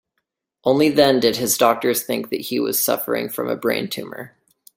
[0.63, 4.35] Only then did his doctors think that he was suffering from a brain tumor.